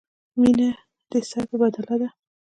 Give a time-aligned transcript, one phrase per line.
[0.39, 0.69] مینه
[1.09, 2.09] دې سر په بدله ده.